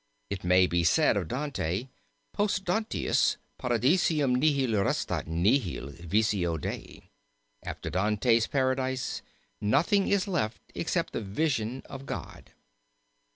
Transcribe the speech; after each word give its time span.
It 0.31 0.43
may 0.43 0.65
be 0.65 0.83
said 0.83 1.15
of 1.15 1.27
Dante, 1.27 1.89
'Post 2.33 2.65
Dantis 2.65 3.37
Paradisum 3.59 4.33
nihil 4.35 4.71
restat 4.83 5.27
nisi 5.27 5.77
visio 5.79 6.57
Dei,' 6.57 7.11
After 7.61 7.91
Dante's 7.91 8.47
Paradise 8.47 9.21
nothing 9.61 10.07
is 10.07 10.27
left 10.27 10.63
except 10.73 11.13
the 11.13 11.21
vision 11.21 11.83
of 11.85 12.07
God." 12.07 12.49